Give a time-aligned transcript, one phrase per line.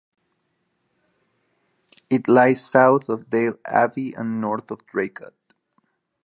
[2.09, 5.35] It lies south of Dale Abbey and north of Draycott.